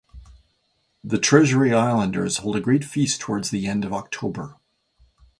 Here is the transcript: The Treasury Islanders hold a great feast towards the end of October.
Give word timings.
The 1.03 1.19
Treasury 1.19 1.75
Islanders 1.75 2.37
hold 2.37 2.55
a 2.55 2.59
great 2.59 2.83
feast 2.83 3.21
towards 3.21 3.51
the 3.51 3.67
end 3.67 3.85
of 3.85 3.93
October. 3.93 4.57